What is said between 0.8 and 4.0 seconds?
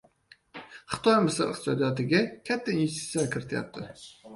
Xitoy Misr iqtisodiyotiga katta investitsiyalar kirityapti...